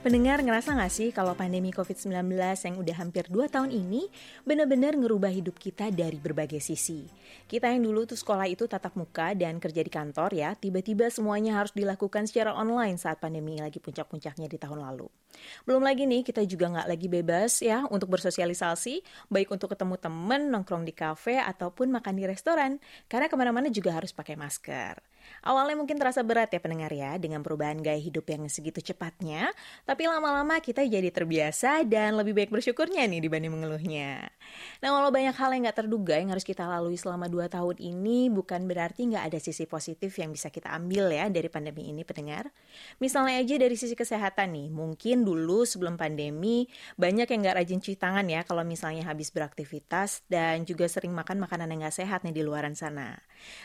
Pendengar 0.00 0.40
ngerasa 0.40 0.73
gak 0.80 0.88
sih 0.97 1.12
kalau 1.12 1.37
pandemi 1.37 1.76
COVID-19 1.76 2.33
yang 2.40 2.80
udah 2.80 2.97
hampir 3.04 3.28
2 3.28 3.52
tahun 3.52 3.69
ini 3.69 4.09
benar-benar 4.49 4.97
ngerubah 4.97 5.28
hidup 5.28 5.61
kita 5.61 5.92
dari 5.92 6.16
berbagai 6.16 6.57
sisi. 6.57 7.04
Kita 7.45 7.69
yang 7.69 7.85
dulu 7.85 8.09
tuh 8.09 8.16
sekolah 8.16 8.49
itu 8.49 8.64
tatap 8.64 8.97
muka 8.97 9.37
dan 9.37 9.61
kerja 9.61 9.85
di 9.85 9.92
kantor 9.92 10.33
ya, 10.33 10.57
tiba-tiba 10.57 11.12
semuanya 11.12 11.61
harus 11.61 11.76
dilakukan 11.76 12.25
secara 12.25 12.57
online 12.57 12.97
saat 12.97 13.21
pandemi 13.21 13.61
lagi 13.61 13.76
puncak-puncaknya 13.76 14.49
di 14.49 14.57
tahun 14.57 14.80
lalu. 14.80 15.04
Belum 15.69 15.85
lagi 15.85 16.09
nih 16.09 16.25
kita 16.25 16.49
juga 16.49 16.80
nggak 16.80 16.88
lagi 16.88 17.09
bebas 17.12 17.61
ya 17.61 17.85
untuk 17.92 18.09
bersosialisasi, 18.16 19.04
baik 19.28 19.52
untuk 19.52 19.69
ketemu 19.69 20.00
temen, 20.00 20.49
nongkrong 20.49 20.88
di 20.88 20.97
kafe, 20.97 21.37
ataupun 21.37 21.92
makan 21.92 22.16
di 22.16 22.25
restoran, 22.25 22.80
karena 23.04 23.28
ke 23.28 23.37
mana-mana 23.37 23.69
juga 23.69 23.92
harus 23.92 24.16
pakai 24.16 24.33
masker. 24.33 24.97
Awalnya 25.44 25.76
mungkin 25.78 25.96
terasa 25.96 26.20
berat 26.20 26.52
ya 26.52 26.60
pendengar 26.60 26.92
ya 26.92 27.16
dengan 27.16 27.40
perubahan 27.40 27.80
gaya 27.80 27.98
hidup 27.98 28.28
yang 28.28 28.46
segitu 28.50 28.80
cepatnya, 28.80 29.52
Tapi 29.84 30.06
lama-lama 30.06 30.60
kita 30.60 30.84
jadi 30.86 31.08
terbiasa 31.10 31.82
dan 31.88 32.14
lebih 32.14 32.36
baik 32.36 32.50
bersyukurnya 32.52 33.06
nih 33.08 33.20
dibanding 33.24 33.52
mengeluhnya. 33.52 34.28
Nah, 34.80 34.88
walau 34.94 35.10
banyak 35.10 35.34
hal 35.34 35.50
yang 35.56 35.66
gak 35.68 35.84
terduga 35.84 36.16
yang 36.16 36.30
harus 36.30 36.44
kita 36.46 36.64
lalui 36.64 36.96
selama 36.96 37.26
2 37.26 37.50
tahun 37.50 37.76
ini, 37.80 38.30
bukan 38.30 38.64
berarti 38.68 39.10
gak 39.10 39.32
ada 39.32 39.38
sisi 39.42 39.64
positif 39.66 40.14
yang 40.20 40.30
bisa 40.30 40.48
kita 40.52 40.70
ambil 40.72 41.10
ya 41.10 41.26
dari 41.28 41.48
pandemi 41.50 41.90
ini 41.90 42.06
pendengar. 42.06 42.52
Misalnya 43.02 43.40
aja 43.40 43.54
dari 43.58 43.76
sisi 43.76 43.96
kesehatan 43.98 44.52
nih, 44.54 44.68
mungkin 44.70 45.24
dulu 45.26 45.66
sebelum 45.66 45.98
pandemi 45.98 46.68
banyak 46.96 47.26
yang 47.26 47.40
gak 47.46 47.56
rajin 47.64 47.78
cuci 47.82 47.98
tangan 47.98 48.26
ya 48.28 48.46
kalau 48.46 48.62
misalnya 48.62 49.06
habis 49.08 49.34
beraktivitas 49.34 50.22
dan 50.30 50.62
juga 50.64 50.86
sering 50.86 51.12
makan 51.12 51.42
makanan 51.42 51.70
yang 51.72 51.88
gak 51.88 51.96
sehat 52.00 52.22
nih 52.22 52.34
di 52.34 52.42
luaran 52.44 52.76
sana. 52.78 53.18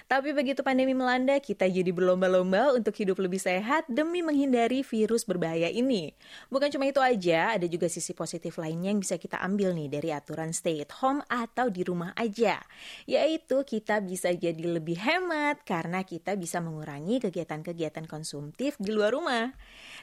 Tapi 0.08 0.32
begitu 0.32 0.64
pandemi 0.64 0.96
melanda, 0.96 1.36
kita 1.46 1.70
jadi 1.70 1.94
berlomba-lomba 1.94 2.74
untuk 2.74 2.98
hidup 2.98 3.22
lebih 3.22 3.38
sehat 3.38 3.86
demi 3.86 4.26
menghindari 4.26 4.82
virus 4.82 5.22
berbahaya 5.22 5.70
ini. 5.70 6.18
Bukan 6.50 6.74
cuma 6.74 6.90
itu 6.90 6.98
aja, 6.98 7.54
ada 7.54 7.70
juga 7.70 7.86
sisi 7.86 8.18
positif 8.18 8.58
lainnya 8.58 8.90
yang 8.90 8.98
bisa 8.98 9.22
kita 9.22 9.38
ambil 9.46 9.78
nih 9.78 9.94
dari 9.94 10.10
aturan 10.10 10.50
stay 10.50 10.82
at 10.82 10.90
home 10.98 11.22
atau 11.30 11.70
di 11.70 11.86
rumah 11.86 12.18
aja. 12.18 12.58
Yaitu 13.06 13.62
kita 13.62 14.02
bisa 14.02 14.34
jadi 14.34 14.66
lebih 14.66 14.98
hemat 14.98 15.62
karena 15.62 16.02
kita 16.02 16.34
bisa 16.34 16.58
mengurangi 16.58 17.22
kegiatan-kegiatan 17.22 18.10
konsumtif 18.10 18.74
di 18.82 18.90
luar 18.90 19.14
rumah. 19.14 19.54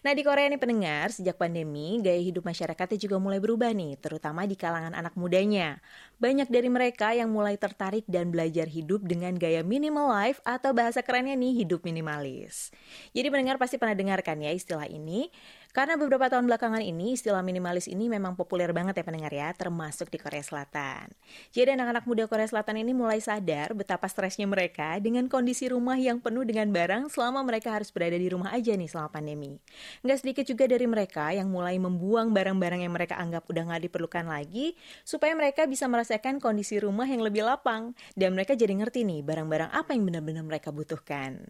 Nah 0.07 0.13
di 0.15 0.23
Korea 0.23 0.47
nih 0.47 0.63
pendengar, 0.63 1.11
sejak 1.11 1.35
pandemi 1.35 1.99
gaya 1.99 2.23
hidup 2.23 2.47
masyarakatnya 2.47 3.03
juga 3.03 3.19
mulai 3.19 3.43
berubah 3.43 3.75
nih, 3.75 3.99
terutama 3.99 4.47
di 4.47 4.55
kalangan 4.55 4.95
anak 4.95 5.19
mudanya. 5.19 5.83
Banyak 6.23 6.47
dari 6.47 6.71
mereka 6.71 7.11
yang 7.11 7.35
mulai 7.35 7.59
tertarik 7.59 8.07
dan 8.07 8.31
belajar 8.31 8.71
hidup 8.71 9.03
dengan 9.03 9.35
gaya 9.35 9.67
minimal 9.67 10.07
life 10.07 10.39
atau 10.47 10.71
bahasa 10.71 11.03
kerennya 11.03 11.32
nih 11.35 11.65
hidup 11.65 11.83
minimalis. 11.85 12.71
Jadi 13.13 13.27
pendengar 13.29 13.57
pasti 13.57 13.77
pernah 13.77 13.97
dengarkan 13.97 14.41
ya 14.45 14.53
istilah 14.53 14.87
ini. 14.87 15.29
Karena 15.73 15.97
beberapa 15.97 16.29
tahun 16.29 16.45
belakangan 16.53 16.85
ini 16.85 17.17
istilah 17.17 17.41
minimalis 17.41 17.89
ini 17.89 18.05
memang 18.05 18.37
populer 18.37 18.69
banget 18.77 19.01
ya 19.01 19.05
pendengar 19.09 19.33
ya, 19.33 19.57
termasuk 19.57 20.13
di 20.13 20.21
Korea 20.21 20.45
Selatan. 20.45 21.09
Jadi 21.49 21.73
anak-anak 21.73 22.05
muda 22.05 22.29
Korea 22.29 22.45
Selatan 22.45 22.77
ini 22.77 22.93
mulai 22.93 23.25
sadar 23.25 23.73
betapa 23.73 24.05
stresnya 24.05 24.45
mereka 24.45 25.01
dengan 25.01 25.33
kondisi 25.33 25.73
rumah 25.73 25.97
yang 25.97 26.21
penuh 26.21 26.45
dengan 26.45 26.69
barang 26.69 27.09
selama 27.09 27.41
mereka 27.41 27.73
harus 27.73 27.89
berada 27.89 28.21
di 28.21 28.29
rumah 28.29 28.53
aja 28.53 28.77
nih 28.77 28.85
selama 28.85 29.17
pandemi. 29.17 29.57
Nggak 30.05 30.19
sedikit 30.21 30.45
juga 30.45 30.69
dari 30.69 30.85
mereka 30.85 31.33
yang 31.33 31.49
mulai 31.49 31.81
membuang 31.81 32.37
barang-barang 32.37 32.85
yang 32.85 32.93
mereka 32.93 33.17
anggap 33.17 33.49
udah 33.49 33.73
nggak 33.73 33.89
diperlukan 33.89 34.29
lagi, 34.29 34.77
supaya 35.09 35.33
mereka 35.33 35.65
bisa 35.65 35.89
merasakan 35.89 36.37
kondisi 36.37 36.85
rumah 36.85 37.09
yang 37.09 37.25
lebih 37.25 37.49
lapang. 37.49 37.97
Dan 38.13 38.37
mereka 38.37 38.53
jadi 38.53 38.77
ngerti 38.77 39.09
nih 39.09 39.25
barang-barang 39.25 39.73
apa 39.73 39.97
yang 39.97 40.05
benar-benar 40.05 40.45
mereka 40.45 40.69
butuhkan. 40.69 41.49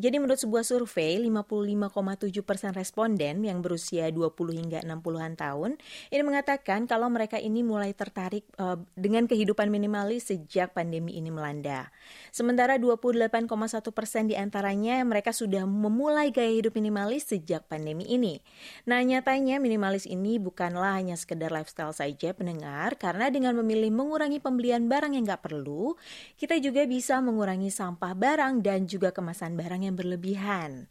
Jadi 0.00 0.16
menurut 0.16 0.40
sebuah 0.40 0.64
survei, 0.64 1.20
55,7% 1.20 2.72
responden 2.72 3.44
yang 3.44 3.57
berusia 3.60 4.10
20 4.10 4.34
hingga 4.58 4.78
60-an 4.84 5.34
tahun 5.38 5.70
ini 6.08 6.22
mengatakan 6.24 6.88
kalau 6.88 7.12
mereka 7.12 7.36
ini 7.36 7.60
mulai 7.60 7.92
tertarik 7.92 8.46
uh, 8.56 8.80
dengan 8.96 9.26
kehidupan 9.28 9.68
minimalis 9.68 10.30
sejak 10.32 10.72
pandemi 10.72 11.16
ini 11.18 11.28
melanda. 11.28 11.90
Sementara 12.30 12.76
28,1% 12.80 14.30
di 14.30 14.36
antaranya 14.38 15.00
mereka 15.04 15.32
sudah 15.34 15.64
memulai 15.64 16.30
gaya 16.30 16.52
hidup 16.52 16.76
minimalis 16.76 17.28
sejak 17.28 17.66
pandemi 17.66 18.08
ini. 18.08 18.40
Nah, 18.88 19.00
nyatanya 19.04 19.60
minimalis 19.60 20.08
ini 20.08 20.36
bukanlah 20.40 20.96
hanya 20.96 21.16
sekedar 21.18 21.52
lifestyle 21.52 21.92
saja 21.92 22.32
pendengar, 22.32 22.96
karena 22.96 23.28
dengan 23.28 23.56
memilih 23.58 23.92
mengurangi 23.92 24.38
pembelian 24.40 24.86
barang 24.86 25.16
yang 25.16 25.24
nggak 25.26 25.44
perlu, 25.44 25.98
kita 26.36 26.56
juga 26.62 26.84
bisa 26.84 27.18
mengurangi 27.18 27.68
sampah 27.72 28.12
barang 28.14 28.60
dan 28.62 28.86
juga 28.86 29.10
kemasan 29.10 29.56
barang 29.56 29.84
yang 29.84 29.96
berlebihan. 29.96 30.86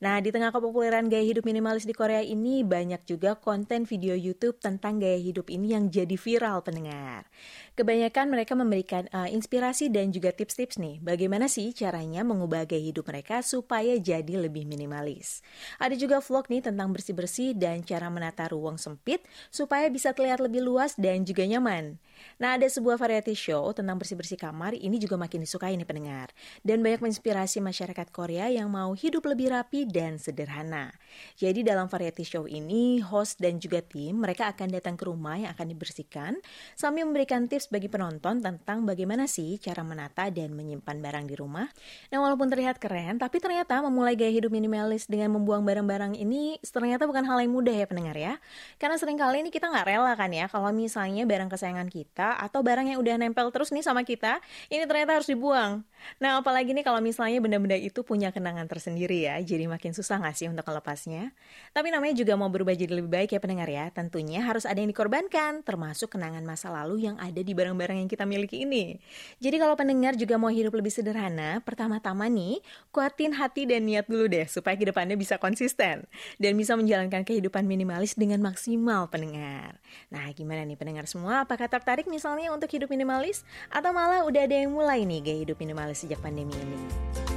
Nah, 0.00 0.16
di 0.24 0.32
tengah 0.32 0.48
kepopuleran 0.48 1.12
gaya 1.12 1.20
hidup 1.20 1.44
minimalis 1.44 1.84
di 1.84 1.92
Korea 1.92 2.24
ini, 2.24 2.64
banyak 2.64 3.04
juga 3.04 3.36
konten 3.36 3.84
video 3.84 4.16
YouTube 4.16 4.56
tentang 4.56 4.96
gaya 4.96 5.20
hidup 5.20 5.52
ini 5.52 5.76
yang 5.76 5.92
jadi 5.92 6.16
viral 6.16 6.64
pendengar. 6.64 7.28
Kebanyakan 7.76 8.32
mereka 8.32 8.56
memberikan 8.56 9.04
uh, 9.12 9.28
inspirasi 9.28 9.92
dan 9.92 10.08
juga 10.08 10.32
tips-tips 10.32 10.80
nih, 10.80 11.04
bagaimana 11.04 11.52
sih 11.52 11.68
caranya 11.76 12.24
mengubah 12.24 12.64
gaya 12.64 12.80
hidup 12.80 13.12
mereka 13.12 13.44
supaya 13.44 14.00
jadi 14.00 14.40
lebih 14.40 14.64
minimalis. 14.64 15.44
Ada 15.76 15.92
juga 16.00 16.24
vlog 16.24 16.48
nih 16.48 16.64
tentang 16.64 16.96
bersih-bersih 16.96 17.52
dan 17.60 17.84
cara 17.84 18.08
menata 18.08 18.48
ruang 18.48 18.80
sempit 18.80 19.20
supaya 19.52 19.84
bisa 19.92 20.16
terlihat 20.16 20.40
lebih 20.40 20.64
luas 20.64 20.96
dan 20.96 21.28
juga 21.28 21.44
nyaman. 21.44 22.00
Nah, 22.40 22.56
ada 22.56 22.64
sebuah 22.64 22.96
variety 22.96 23.36
show 23.36 23.68
tentang 23.76 24.00
bersih-bersih 24.00 24.40
kamar, 24.40 24.72
ini 24.80 24.96
juga 24.96 25.20
makin 25.20 25.44
disukai 25.44 25.76
nih 25.76 25.84
pendengar. 25.84 26.32
Dan 26.64 26.80
banyak 26.80 27.04
menginspirasi 27.04 27.60
masyarakat 27.60 28.08
Korea 28.08 28.48
yang 28.48 28.72
mau 28.72 28.96
hidup 28.96 29.28
lebih 29.28 29.52
rapi 29.52 29.89
dan 29.90 30.16
sederhana. 30.16 30.94
Jadi 31.36 31.66
dalam 31.66 31.90
variety 31.90 32.22
show 32.22 32.46
ini, 32.46 33.02
host 33.02 33.42
dan 33.42 33.58
juga 33.58 33.82
tim 33.82 34.22
mereka 34.22 34.48
akan 34.50 34.70
datang 34.70 34.94
ke 34.94 35.04
rumah 35.04 35.36
yang 35.36 35.50
akan 35.52 35.66
dibersihkan 35.74 36.38
sambil 36.78 37.04
memberikan 37.04 37.50
tips 37.50 37.68
bagi 37.68 37.90
penonton 37.90 38.40
tentang 38.40 38.86
bagaimana 38.86 39.26
sih 39.26 39.58
cara 39.58 39.82
menata 39.82 40.30
dan 40.30 40.54
menyimpan 40.54 40.96
barang 41.02 41.24
di 41.26 41.34
rumah. 41.34 41.66
Nah, 42.14 42.18
walaupun 42.22 42.46
terlihat 42.48 42.78
keren, 42.78 43.18
tapi 43.18 43.42
ternyata 43.42 43.82
memulai 43.82 44.14
gaya 44.14 44.30
hidup 44.30 44.54
minimalis 44.54 45.10
dengan 45.10 45.34
membuang 45.34 45.66
barang-barang 45.66 46.14
ini 46.16 46.62
ternyata 46.62 47.04
bukan 47.04 47.26
hal 47.26 47.42
yang 47.42 47.52
mudah 47.52 47.74
ya 47.74 47.86
pendengar 47.90 48.16
ya. 48.16 48.34
Karena 48.78 48.96
sering 48.96 49.18
kali 49.18 49.42
ini 49.42 49.50
kita 49.50 49.68
nggak 49.68 49.86
rela 49.86 50.12
kan 50.14 50.30
ya 50.30 50.46
kalau 50.46 50.70
misalnya 50.70 51.26
barang 51.26 51.50
kesayangan 51.50 51.88
kita 51.90 52.38
atau 52.38 52.62
barang 52.62 52.94
yang 52.94 52.98
udah 53.02 53.18
nempel 53.18 53.50
terus 53.50 53.74
nih 53.74 53.82
sama 53.82 54.06
kita, 54.06 54.38
ini 54.70 54.86
ternyata 54.86 55.18
harus 55.18 55.28
dibuang. 55.28 55.82
Nah, 56.22 56.40
apalagi 56.40 56.72
nih 56.72 56.84
kalau 56.84 57.00
misalnya 57.04 57.38
benda-benda 57.42 57.76
itu 57.76 58.00
punya 58.00 58.32
kenangan 58.32 58.64
tersendiri 58.64 59.28
ya, 59.28 59.36
jadi 59.40 59.68
makin 59.80 59.96
susah 59.96 60.20
nggak 60.20 60.36
sih 60.36 60.44
untuk 60.52 60.68
melepasnya? 60.68 61.32
Tapi 61.72 61.88
namanya 61.88 62.12
juga 62.12 62.36
mau 62.36 62.52
berubah 62.52 62.76
jadi 62.76 62.92
lebih 63.00 63.08
baik 63.08 63.32
ya 63.32 63.40
pendengar 63.40 63.64
ya, 63.64 63.88
tentunya 63.88 64.44
harus 64.44 64.68
ada 64.68 64.76
yang 64.76 64.92
dikorbankan, 64.92 65.64
termasuk 65.64 66.12
kenangan 66.12 66.44
masa 66.44 66.68
lalu 66.68 67.08
yang 67.08 67.16
ada 67.16 67.40
di 67.40 67.56
barang-barang 67.56 68.04
yang 68.04 68.10
kita 68.12 68.28
miliki 68.28 68.68
ini. 68.68 69.00
Jadi 69.40 69.56
kalau 69.56 69.72
pendengar 69.80 70.20
juga 70.20 70.36
mau 70.36 70.52
hidup 70.52 70.76
lebih 70.76 70.92
sederhana, 70.92 71.64
pertama-tama 71.64 72.28
nih, 72.28 72.60
kuatin 72.92 73.32
hati 73.32 73.64
dan 73.64 73.88
niat 73.88 74.04
dulu 74.04 74.28
deh, 74.28 74.44
supaya 74.44 74.76
ke 74.76 74.84
depannya 74.84 75.16
bisa 75.16 75.40
konsisten, 75.40 76.04
dan 76.36 76.52
bisa 76.60 76.76
menjalankan 76.76 77.24
kehidupan 77.24 77.64
minimalis 77.64 78.12
dengan 78.12 78.44
maksimal 78.44 79.08
pendengar. 79.08 79.80
Nah, 80.12 80.28
gimana 80.36 80.68
nih 80.68 80.76
pendengar 80.76 81.08
semua, 81.08 81.48
apakah 81.48 81.72
tertarik 81.72 82.04
misalnya 82.04 82.52
untuk 82.52 82.68
hidup 82.68 82.92
minimalis? 82.92 83.48
Atau 83.72 83.96
malah 83.96 84.28
udah 84.28 84.44
ada 84.44 84.60
yang 84.60 84.76
mulai 84.76 85.08
nih 85.08 85.24
gaya 85.24 85.38
hidup 85.48 85.56
minimalis 85.56 86.04
sejak 86.04 86.20
pandemi 86.20 86.52
ini. 86.52 87.29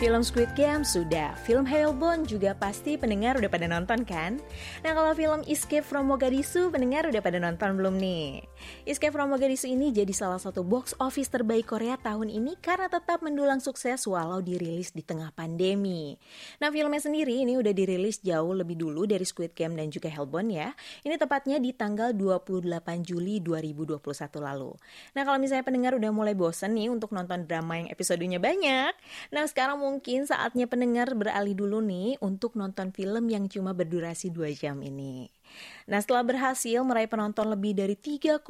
Film 0.00 0.24
Squid 0.24 0.48
Game 0.56 0.80
sudah, 0.80 1.36
film 1.44 1.68
Hellbound 1.68 2.24
juga 2.24 2.56
pasti 2.56 2.96
pendengar 2.96 3.36
udah 3.36 3.52
pada 3.52 3.68
nonton 3.68 4.00
kan? 4.08 4.40
Nah 4.80 4.96
kalau 4.96 5.12
film 5.12 5.44
Escape 5.44 5.84
from 5.84 6.08
Mogadishu 6.08 6.72
pendengar 6.72 7.04
udah 7.04 7.20
pada 7.20 7.36
nonton 7.36 7.76
belum 7.76 8.00
nih? 8.00 8.40
Escape 8.88 9.12
from 9.12 9.28
Mogadishu 9.28 9.68
ini 9.68 9.92
jadi 9.92 10.08
salah 10.16 10.40
satu 10.40 10.64
box 10.64 10.96
office 10.96 11.28
terbaik 11.28 11.68
Korea 11.68 12.00
tahun 12.00 12.32
ini 12.32 12.56
karena 12.64 12.88
tetap 12.88 13.20
mendulang 13.20 13.60
sukses 13.60 14.00
walau 14.08 14.40
dirilis 14.40 14.96
di 14.96 15.04
tengah 15.04 15.36
pandemi. 15.36 16.16
Nah 16.64 16.72
filmnya 16.72 17.04
sendiri 17.04 17.36
ini 17.44 17.60
udah 17.60 17.76
dirilis 17.76 18.24
jauh 18.24 18.56
lebih 18.56 18.80
dulu 18.80 19.04
dari 19.04 19.28
Squid 19.28 19.52
Game 19.52 19.76
dan 19.76 19.92
juga 19.92 20.08
Hellbound 20.08 20.48
ya. 20.48 20.72
Ini 21.04 21.20
tepatnya 21.20 21.60
di 21.60 21.76
tanggal 21.76 22.16
28 22.16 23.04
Juli 23.04 23.44
2021 23.44 24.00
lalu. 24.40 24.72
Nah 25.12 25.28
kalau 25.28 25.36
misalnya 25.36 25.68
pendengar 25.68 25.92
udah 25.92 26.08
mulai 26.08 26.32
bosen 26.32 26.72
nih 26.72 26.88
untuk 26.88 27.12
nonton 27.12 27.44
drama 27.44 27.84
yang 27.84 27.92
episodenya 27.92 28.40
banyak, 28.40 28.96
nah 29.28 29.44
sekarang 29.44 29.89
mungkin 29.90 30.22
saatnya 30.22 30.70
pendengar 30.70 31.10
beralih 31.18 31.58
dulu 31.58 31.82
nih 31.82 32.14
untuk 32.22 32.54
nonton 32.54 32.94
film 32.94 33.26
yang 33.26 33.50
cuma 33.50 33.74
berdurasi 33.74 34.30
2 34.30 34.54
jam 34.54 34.78
ini. 34.86 35.26
Nah, 35.90 35.98
setelah 35.98 36.22
berhasil 36.22 36.78
meraih 36.86 37.10
penonton 37.10 37.50
lebih 37.50 37.74
dari 37.74 37.98
3,6 37.98 38.46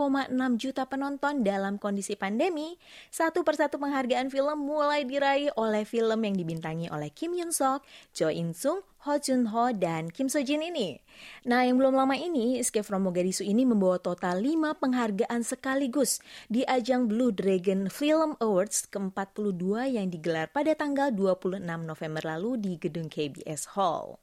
juta 0.61 0.85
penonton 0.85 1.41
dalam 1.41 1.81
kondisi 1.81 2.13
pandemi, 2.13 2.77
satu 3.09 3.41
persatu 3.41 3.81
penghargaan 3.81 4.29
film 4.29 4.61
mulai 4.61 5.09
diraih 5.09 5.49
oleh 5.57 5.89
film 5.89 6.21
yang 6.21 6.37
dibintangi 6.37 6.93
oleh 6.93 7.09
Kim 7.09 7.33
Yoon 7.33 7.49
Sok, 7.49 7.81
Jo 8.13 8.29
In 8.29 8.53
Sung, 8.53 8.85
Ho 9.09 9.17
Jun 9.17 9.49
Ho, 9.49 9.73
dan 9.73 10.13
Kim 10.13 10.29
So 10.29 10.45
Jin 10.45 10.61
ini. 10.61 11.01
Nah, 11.49 11.65
yang 11.65 11.81
belum 11.81 11.97
lama 11.97 12.13
ini, 12.13 12.61
Escape 12.61 12.85
from 12.85 13.09
Mogadishu 13.09 13.41
ini 13.41 13.65
membawa 13.65 13.97
total 13.97 14.45
5 14.45 14.77
penghargaan 14.77 15.41
sekaligus 15.41 16.21
di 16.53 16.69
ajang 16.69 17.09
Blue 17.09 17.33
Dragon 17.33 17.89
Film 17.89 18.37
Awards 18.45 18.85
ke-42 18.93 19.97
yang 19.97 20.13
digelar 20.13 20.53
pada 20.53 20.77
tanggal 20.77 21.09
26 21.09 21.65
November 21.65 22.23
lalu 22.37 22.61
di 22.61 22.73
gedung 22.77 23.09
KBS 23.09 23.73
Hall. 23.73 24.21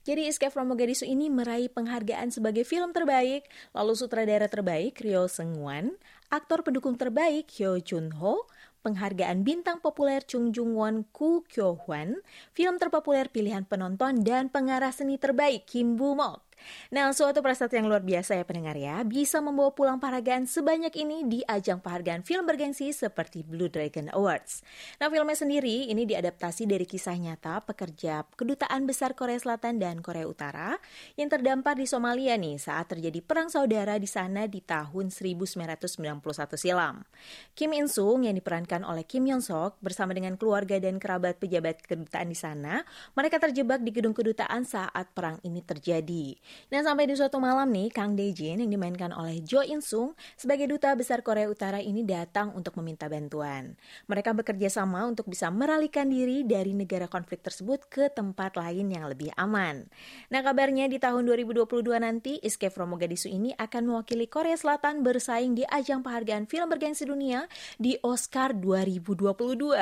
Jadi 0.00 0.32
Escape 0.32 0.48
from 0.48 0.72
Mogadishu 0.72 1.04
ini 1.04 1.28
meraih 1.28 1.68
penghargaan 1.68 2.32
sebagai 2.32 2.64
film 2.64 2.96
terbaik, 2.96 3.44
lalu 3.76 3.92
sutradara 3.92 4.48
terbaik 4.48 4.96
Ryo 4.96 5.28
Seung-wan, 5.28 5.92
aktor 6.32 6.64
pendukung 6.64 6.96
terbaik 6.96 7.52
Hyo 7.52 7.76
Jun-ho, 7.76 8.48
penghargaan 8.80 9.44
bintang 9.44 9.84
populer 9.84 10.24
Chung 10.24 10.56
Jung-won 10.56 11.04
Ku 11.12 11.44
Kyo-hwan, 11.44 12.24
film 12.56 12.80
terpopuler 12.80 13.28
pilihan 13.28 13.68
penonton 13.68 14.24
dan 14.24 14.48
pengarah 14.48 14.88
seni 14.88 15.20
terbaik 15.20 15.68
Kim 15.68 16.00
Boo-mok. 16.00 16.49
Nah, 16.90 17.10
suatu 17.14 17.40
prestasi 17.40 17.78
yang 17.78 17.86
luar 17.86 18.02
biasa 18.02 18.38
ya 18.38 18.44
pendengar 18.44 18.74
ya, 18.74 19.02
bisa 19.06 19.38
membawa 19.38 19.70
pulang 19.70 19.98
penghargaan 20.02 20.44
sebanyak 20.46 20.92
ini 20.98 21.26
di 21.26 21.40
ajang 21.46 21.78
penghargaan 21.78 22.26
film 22.26 22.44
bergengsi 22.44 22.90
seperti 22.90 23.46
Blue 23.46 23.70
Dragon 23.70 24.10
Awards. 24.10 24.62
Nah, 24.98 25.06
filmnya 25.06 25.38
sendiri 25.38 25.88
ini 25.88 26.04
diadaptasi 26.04 26.66
dari 26.66 26.84
kisah 26.84 27.14
nyata 27.16 27.62
pekerja 27.64 28.26
kedutaan 28.34 28.84
besar 28.84 29.14
Korea 29.14 29.38
Selatan 29.38 29.78
dan 29.78 30.02
Korea 30.02 30.26
Utara 30.26 30.76
yang 31.14 31.30
terdampar 31.30 31.78
di 31.78 31.86
Somalia 31.86 32.34
nih 32.34 32.58
saat 32.58 32.90
terjadi 32.90 33.22
perang 33.22 33.48
saudara 33.52 33.96
di 33.96 34.10
sana 34.10 34.50
di 34.50 34.58
tahun 34.60 35.14
1991 35.14 36.58
silam. 36.58 37.06
Kim 37.54 37.70
In 37.76 37.86
Sung 37.86 38.26
yang 38.26 38.34
diperankan 38.34 38.82
oleh 38.82 39.06
Kim 39.06 39.26
Yeon 39.28 39.44
Sok 39.44 39.78
bersama 39.78 40.10
dengan 40.16 40.34
keluarga 40.34 40.76
dan 40.82 40.98
kerabat 40.98 41.38
pejabat 41.38 41.84
kedutaan 41.86 42.28
di 42.28 42.38
sana, 42.38 42.82
mereka 43.14 43.38
terjebak 43.38 43.82
di 43.84 43.90
gedung 43.94 44.16
kedutaan 44.16 44.66
saat 44.66 45.12
perang 45.14 45.38
ini 45.46 45.62
terjadi. 45.62 46.34
Nah 46.70 46.86
sampai 46.86 47.10
di 47.10 47.14
suatu 47.18 47.42
malam 47.42 47.66
nih, 47.70 47.90
Kang 47.90 48.14
Dae-jin 48.18 48.62
yang 48.62 48.70
dimainkan 48.70 49.10
oleh 49.10 49.42
Jo 49.42 49.62
In 49.62 49.82
Sung 49.82 50.18
sebagai 50.34 50.70
duta 50.70 50.94
besar 50.94 51.22
Korea 51.22 51.48
Utara 51.48 51.78
ini 51.78 52.06
datang 52.06 52.52
untuk 52.54 52.76
meminta 52.78 53.10
bantuan. 53.10 53.78
Mereka 54.06 54.34
bekerja 54.34 54.70
sama 54.70 55.06
untuk 55.06 55.30
bisa 55.30 55.48
meralikan 55.48 56.10
diri 56.10 56.42
dari 56.42 56.74
negara 56.74 57.06
konflik 57.06 57.40
tersebut 57.40 57.86
ke 57.86 58.10
tempat 58.10 58.58
lain 58.58 58.90
yang 58.90 59.06
lebih 59.06 59.30
aman. 59.38 59.86
Nah 60.34 60.40
kabarnya 60.42 60.90
di 60.90 60.98
tahun 60.98 61.26
2022 61.26 61.66
nanti, 62.02 62.42
Escape 62.42 62.74
from 62.74 62.90
Mogadishu 62.92 63.30
ini 63.30 63.54
akan 63.54 63.94
mewakili 63.94 64.26
Korea 64.26 64.58
Selatan 64.58 65.06
bersaing 65.06 65.54
di 65.54 65.62
ajang 65.70 66.02
penghargaan 66.02 66.50
film 66.50 66.66
bergengsi 66.66 67.06
dunia 67.06 67.46
di 67.78 67.94
Oscar 68.02 68.52
2022. 68.56 69.78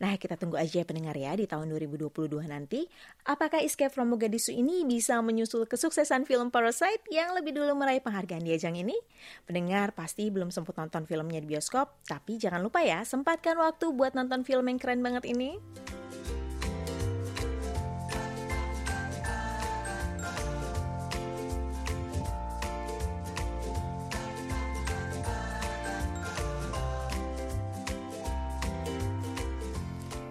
Nah 0.00 0.12
kita 0.16 0.38
tunggu 0.38 0.56
aja 0.60 0.80
pendengar 0.86 1.18
ya 1.18 1.34
di 1.34 1.50
tahun 1.50 1.68
2022 1.74 2.46
nanti, 2.46 2.86
apakah 3.26 3.60
Escape 3.64 3.90
from 3.90 4.14
Mogadishu 4.14 4.54
ini 4.54 4.86
bisa 4.86 5.18
menyusul 5.18 5.64
kesuksesan 5.64 6.03
film 6.28 6.52
Parasite 6.52 7.02
yang 7.08 7.32
lebih 7.32 7.56
dulu 7.56 7.72
meraih 7.74 8.04
penghargaan 8.04 8.44
di 8.44 8.52
ajang 8.52 8.76
ini? 8.76 8.94
Pendengar 9.48 9.96
pasti 9.96 10.28
belum 10.28 10.52
sempat 10.52 10.76
nonton 10.76 11.08
filmnya 11.08 11.40
di 11.40 11.48
bioskop, 11.48 12.04
tapi 12.04 12.36
jangan 12.36 12.60
lupa 12.60 12.84
ya, 12.84 13.02
sempatkan 13.02 13.56
waktu 13.56 13.90
buat 13.96 14.12
nonton 14.12 14.44
film 14.44 14.68
yang 14.68 14.78
keren 14.78 15.00
banget 15.00 15.24
ini. 15.24 15.56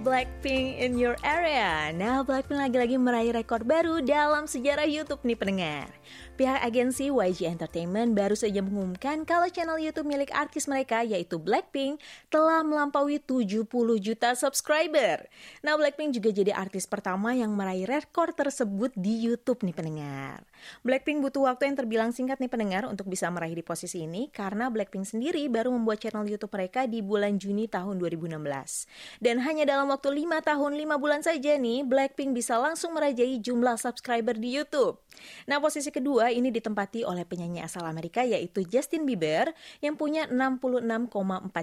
Blackpink 0.04 0.84
in 0.84 1.00
your 1.00 1.16
area. 1.24 1.96
Nah, 1.96 2.28
Blackpink 2.28 2.60
lagi-lagi 2.60 3.00
meraih 3.00 3.32
rekor 3.32 3.64
baru 3.64 4.04
dalam 4.04 4.44
sejarah 4.44 4.84
YouTube 4.84 5.24
nih 5.24 5.40
pendengar. 5.40 5.88
Pihak 6.34 6.66
agensi 6.66 7.14
YG 7.14 7.46
Entertainment 7.46 8.18
baru 8.18 8.34
saja 8.34 8.66
mengumumkan 8.66 9.22
kalau 9.22 9.46
channel 9.54 9.78
YouTube 9.78 10.10
milik 10.10 10.34
artis 10.34 10.66
mereka 10.66 11.06
yaitu 11.06 11.38
Blackpink 11.38 12.02
telah 12.34 12.66
melampaui 12.66 13.22
70 13.22 13.70
juta 14.02 14.34
subscriber. 14.34 15.30
Nah, 15.62 15.78
Blackpink 15.78 16.18
juga 16.18 16.34
jadi 16.34 16.50
artis 16.58 16.90
pertama 16.90 17.38
yang 17.38 17.54
meraih 17.54 17.86
rekor 17.86 18.34
tersebut 18.34 18.90
di 18.98 19.30
YouTube 19.30 19.62
nih 19.62 19.78
pendengar. 19.78 20.42
Blackpink 20.82 21.22
butuh 21.22 21.54
waktu 21.54 21.70
yang 21.70 21.78
terbilang 21.78 22.10
singkat 22.10 22.42
nih 22.42 22.50
pendengar 22.50 22.90
untuk 22.90 23.14
bisa 23.14 23.30
meraih 23.30 23.54
di 23.54 23.62
posisi 23.62 24.02
ini 24.02 24.26
karena 24.34 24.74
Blackpink 24.74 25.06
sendiri 25.06 25.46
baru 25.54 25.70
membuat 25.70 26.02
channel 26.02 26.26
YouTube 26.26 26.50
mereka 26.50 26.90
di 26.90 27.06
bulan 27.06 27.38
Juni 27.38 27.70
tahun 27.70 28.02
2016. 28.02 28.42
Dan 29.22 29.38
hanya 29.46 29.70
dalam 29.70 29.86
waktu 29.94 30.10
5 30.10 30.42
tahun 30.42 30.72
5 30.82 30.98
bulan 30.98 31.22
saja 31.22 31.62
nih, 31.62 31.86
Blackpink 31.86 32.34
bisa 32.34 32.58
langsung 32.58 32.98
merajai 32.98 33.38
jumlah 33.38 33.78
subscriber 33.78 34.34
di 34.34 34.58
YouTube. 34.58 34.98
Nah, 35.46 35.62
posisi 35.62 35.94
kedua 35.94 36.23
kedua 36.24 36.40
ini 36.40 36.56
ditempati 36.56 37.04
oleh 37.04 37.28
penyanyi 37.28 37.60
asal 37.60 37.84
Amerika 37.84 38.24
yaitu 38.24 38.64
Justin 38.64 39.04
Bieber 39.04 39.52
yang 39.84 40.00
punya 40.00 40.24
66,4 40.32 41.12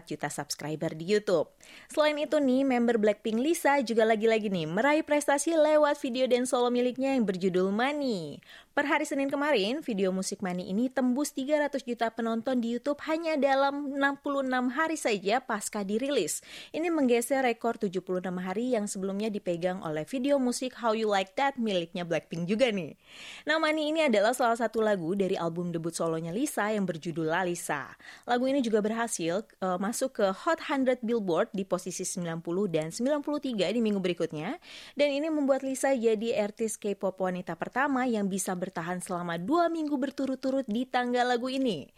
juta 0.05 0.29
subscriber 0.29 0.93
di 0.93 1.17
YouTube. 1.17 1.49
Selain 1.89 2.13
itu 2.21 2.37
nih, 2.37 2.69
member 2.69 3.01
Blackpink 3.01 3.41
Lisa 3.41 3.81
juga 3.81 4.05
lagi-lagi 4.05 4.53
nih 4.53 4.69
meraih 4.69 5.01
prestasi 5.01 5.57
lewat 5.57 5.97
video 6.05 6.29
dan 6.29 6.45
solo 6.45 6.69
miliknya 6.69 7.17
yang 7.17 7.25
berjudul 7.25 7.73
Money. 7.73 8.45
Per 8.71 8.87
hari 8.87 9.03
Senin 9.03 9.27
kemarin, 9.27 9.83
video 9.83 10.15
musik 10.15 10.47
Money 10.47 10.71
ini 10.71 10.87
tembus 10.87 11.35
300 11.35 11.83
juta 11.83 12.07
penonton 12.15 12.63
di 12.63 12.79
YouTube 12.79 13.03
hanya 13.11 13.35
dalam 13.35 13.99
66 13.99 14.47
hari 14.71 14.95
saja 14.95 15.43
pasca 15.43 15.83
dirilis. 15.83 16.39
Ini 16.71 16.87
menggeser 16.87 17.43
rekor 17.43 17.83
76 17.83 18.23
hari 18.39 18.79
yang 18.79 18.87
sebelumnya 18.87 19.27
dipegang 19.27 19.83
oleh 19.83 20.07
video 20.07 20.39
musik 20.39 20.79
How 20.79 20.95
You 20.95 21.11
Like 21.11 21.35
That 21.35 21.59
miliknya 21.59 22.07
Blackpink 22.07 22.47
juga 22.47 22.71
nih. 22.71 22.95
Nah, 23.43 23.59
Money 23.59 23.91
ini 23.91 24.07
adalah 24.07 24.39
salah 24.39 24.55
satu 24.55 24.79
lagu 24.79 25.19
dari 25.19 25.35
album 25.35 25.75
debut 25.75 25.91
solonya 25.91 26.31
Lisa 26.31 26.71
yang 26.71 26.87
berjudul 26.87 27.27
Lalisa. 27.27 27.91
Lagu 28.23 28.47
ini 28.47 28.63
juga 28.63 28.79
berhasil 28.79 29.51
uh, 29.67 29.83
masuk 29.83 30.23
ke 30.23 30.27
Hot 30.47 30.63
100 30.63 31.03
Billboard 31.03 31.51
di 31.51 31.67
posisi 31.67 32.07
90 32.07 32.39
dan 32.71 32.95
93 32.95 33.51
di 33.51 33.83
minggu 33.83 33.99
berikutnya. 33.99 34.63
Dan 34.95 35.11
ini 35.11 35.27
membuat 35.27 35.67
Lisa 35.67 35.91
jadi 35.91 36.39
artis 36.39 36.79
K-pop 36.79 37.19
wanita 37.19 37.59
pertama 37.59 38.07
yang 38.07 38.31
bisa 38.31 38.60
bertahan 38.61 39.01
selama 39.01 39.41
dua 39.41 39.73
minggu 39.73 39.97
berturut-turut 39.97 40.69
di 40.69 40.85
tangga 40.85 41.25
lagu 41.25 41.49
ini. 41.49 41.89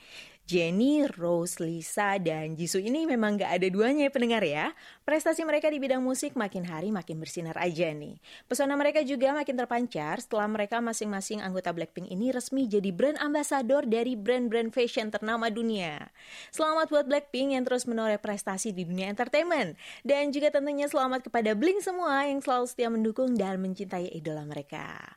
Jenny, 0.42 1.06
Rose, 1.06 1.62
Lisa, 1.62 2.18
dan 2.18 2.58
Jisoo 2.58 2.82
ini 2.82 3.06
memang 3.06 3.38
gak 3.38 3.62
ada 3.62 3.68
duanya 3.70 4.10
ya 4.10 4.12
pendengar 4.12 4.42
ya. 4.42 4.74
Prestasi 5.06 5.46
mereka 5.46 5.70
di 5.70 5.78
bidang 5.78 6.02
musik 6.02 6.34
makin 6.34 6.66
hari 6.66 6.90
makin 6.90 7.22
bersinar 7.22 7.54
aja 7.62 7.94
nih. 7.94 8.18
Pesona 8.50 8.74
mereka 8.74 9.06
juga 9.06 9.30
makin 9.30 9.54
terpancar 9.54 10.18
setelah 10.18 10.50
mereka 10.50 10.82
masing-masing 10.82 11.38
anggota 11.38 11.70
Blackpink 11.70 12.10
ini 12.10 12.34
resmi 12.34 12.66
jadi 12.66 12.90
brand 12.90 13.22
ambassador 13.22 13.86
dari 13.86 14.18
brand-brand 14.18 14.74
fashion 14.74 15.14
ternama 15.14 15.46
dunia. 15.46 16.10
Selamat 16.50 16.90
buat 16.90 17.06
Blackpink 17.06 17.54
yang 17.54 17.62
terus 17.62 17.86
menoreh 17.86 18.18
prestasi 18.18 18.74
di 18.74 18.82
dunia 18.82 19.08
entertainment. 19.14 19.78
Dan 20.02 20.34
juga 20.34 20.50
tentunya 20.50 20.90
selamat 20.90 21.30
kepada 21.30 21.54
Blink 21.54 21.86
semua 21.86 22.26
yang 22.26 22.42
selalu 22.42 22.66
setia 22.66 22.90
mendukung 22.90 23.38
dan 23.38 23.62
mencintai 23.62 24.10
idola 24.10 24.42
mereka. 24.42 25.16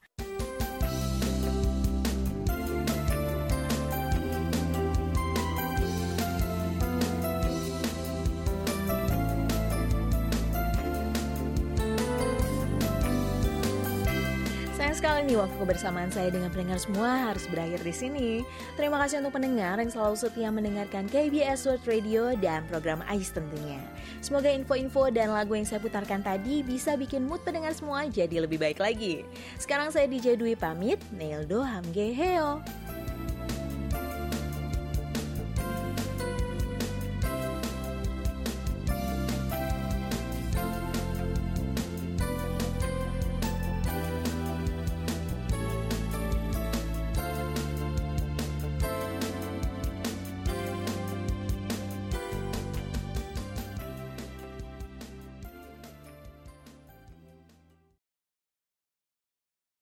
Sekali 15.05 15.21
nih 15.29 15.37
waktu 15.37 15.57
kebersamaan 15.61 16.09
saya 16.09 16.33
dengan 16.33 16.49
pendengar 16.49 16.81
semua 16.81 17.29
harus 17.29 17.45
berakhir 17.45 17.77
di 17.85 17.93
sini. 17.93 18.29
Terima 18.73 18.97
kasih 19.05 19.21
untuk 19.21 19.37
pendengar 19.37 19.77
yang 19.77 19.93
selalu 19.93 20.17
setia 20.17 20.49
mendengarkan 20.49 21.05
KBS 21.13 21.69
World 21.69 21.85
Radio 21.85 22.33
dan 22.41 22.65
program 22.65 23.05
AIS 23.05 23.29
tentunya. 23.29 23.77
Semoga 24.25 24.49
info-info 24.49 25.13
dan 25.13 25.29
lagu 25.29 25.53
yang 25.53 25.69
saya 25.69 25.77
putarkan 25.77 26.25
tadi 26.25 26.65
bisa 26.65 26.97
bikin 26.97 27.21
mood 27.21 27.37
pendengar 27.45 27.77
semua 27.77 28.09
jadi 28.09 28.49
lebih 28.49 28.57
baik 28.57 28.81
lagi. 28.81 29.21
Sekarang 29.61 29.93
saya 29.93 30.09
DJ 30.09 30.41
Dwi 30.41 30.57
pamit, 30.57 30.97
Neildo 31.13 31.61
Hamge 31.61 32.09
Heo. 32.09 32.65